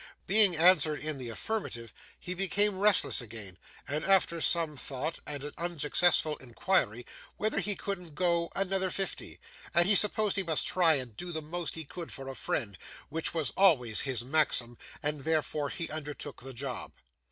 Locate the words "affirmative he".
1.29-2.33